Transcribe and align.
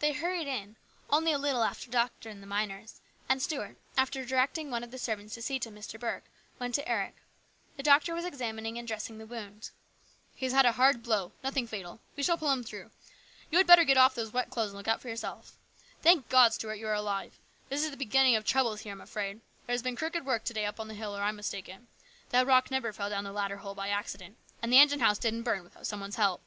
They 0.00 0.10
hurried 0.10 0.48
in, 0.48 0.74
only 1.10 1.30
a 1.30 1.38
little 1.38 1.62
after 1.62 1.86
the 1.86 1.92
doctor 1.92 2.28
and 2.28 2.42
the 2.42 2.46
miners, 2.48 3.00
and 3.28 3.40
Stuart, 3.40 3.76
after 3.96 4.24
directing 4.24 4.68
one 4.68 4.82
of 4.82 4.90
the 4.90 4.98
servants 4.98 5.32
to 5.34 5.42
see 5.42 5.60
to 5.60 5.70
Mr. 5.70 5.96
Burke, 5.96 6.24
went 6.58 6.74
to 6.74 6.88
Eric. 6.88 7.14
The 7.76 7.84
doctor 7.84 8.14
was 8.16 8.24
examining 8.24 8.78
and 8.80 8.88
dressing 8.88 9.18
the 9.18 9.26
wound. 9.26 9.70
"He 10.34 10.44
has 10.44 10.52
had 10.52 10.66
a 10.66 10.72
hard 10.72 11.04
blow. 11.04 11.30
Nothing 11.44 11.68
fatal. 11.68 12.00
We 12.16 12.24
shall 12.24 12.36
pull 12.36 12.50
him 12.50 12.64
through. 12.64 12.90
You 13.48 13.58
had 13.58 13.66
better 13.68 13.84
get 13.84 13.96
off 13.96 14.16
those 14.16 14.32
wet 14.32 14.50
clothes 14.50 14.70
and 14.70 14.78
look 14.78 14.88
out 14.88 15.00
for 15.00 15.08
yourself. 15.08 15.56
Thank 16.02 16.28
God, 16.28 16.52
Stuart, 16.52 16.74
you 16.74 16.88
are 16.88 16.92
alive! 16.92 17.38
This 17.68 17.84
is 17.84 17.92
the 17.92 17.96
beginning 17.96 18.34
of 18.34 18.44
troubles 18.44 18.80
here, 18.80 18.92
I'm 18.92 19.00
afraid. 19.00 19.40
There 19.68 19.74
has 19.74 19.84
been 19.84 19.94
crooked 19.94 20.26
work 20.26 20.42
to 20.46 20.52
day 20.52 20.66
up 20.66 20.80
on 20.80 20.88
the 20.88 20.94
hill, 20.94 21.16
or 21.16 21.22
I'm 21.22 21.36
mistaken. 21.36 21.86
That 22.30 22.48
rock 22.48 22.72
never 22.72 22.92
fell 22.92 23.08
down 23.10 23.22
the 23.22 23.30
ladder 23.30 23.58
hole 23.58 23.76
by 23.76 23.86
accident, 23.88 24.36
and 24.60 24.72
the 24.72 24.80
engine 24.80 24.98
house 24.98 25.18
didn't 25.18 25.44
burn 25.44 25.62
without 25.62 25.86
some 25.86 26.00
one's 26.00 26.16
help." 26.16 26.40